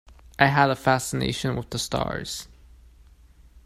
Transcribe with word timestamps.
I 0.39 0.47
had 0.47 0.71
a 0.71 0.75
fascination 0.75 1.55
with 1.55 1.69
the 1.69 1.77
stars. 1.77 2.47